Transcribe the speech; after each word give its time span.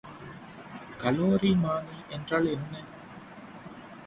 கலோரிமானி 1.01 1.97
என்றால் 2.09 2.49
என்ன? 2.49 2.73